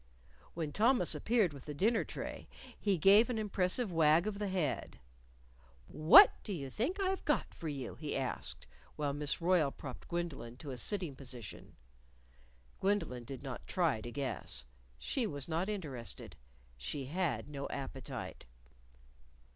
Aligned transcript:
When 0.55 0.71
Thomas 0.71 1.13
appeared 1.13 1.53
with 1.53 1.65
the 1.65 1.75
dinner 1.75 2.03
tray, 2.03 2.49
he 2.79 2.97
gave 2.97 3.29
an 3.29 3.37
impressive 3.37 3.91
wag 3.93 4.25
of 4.25 4.39
the 4.39 4.47
head. 4.47 4.97
"What 5.85 6.31
do 6.43 6.53
you 6.53 6.71
think 6.71 6.99
I've 6.99 7.23
got 7.23 7.53
for 7.53 7.67
you?" 7.69 7.93
he 7.93 8.17
asked 8.17 8.65
while 8.95 9.13
Miss 9.13 9.39
Royle 9.41 9.69
propped 9.69 10.07
Gwendolyn 10.07 10.57
to 10.57 10.71
a 10.71 10.77
sitting 10.79 11.15
position. 11.15 11.75
Gwendolyn 12.79 13.25
did 13.25 13.43
not 13.43 13.67
try 13.67 14.01
to 14.01 14.11
guess. 14.11 14.65
She 14.97 15.27
was 15.27 15.47
not 15.47 15.69
interested. 15.69 16.35
She 16.77 17.05
had 17.05 17.47
no 17.47 17.67
appetite. 17.69 18.45